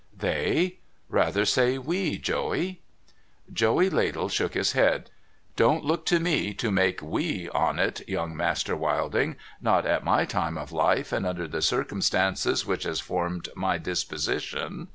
[0.31, 0.79] 'They?
[1.09, 2.81] Rather say we, Joey.'
[3.53, 5.11] Joey Ladle shook his head.'
[5.55, 8.09] Don't look to me to make we on it.
[8.09, 12.99] Young Master Wilding, not at my time of life and under the circumstarnces which has
[12.99, 14.87] formed my disposition.